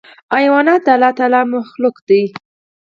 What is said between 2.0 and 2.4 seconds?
دي.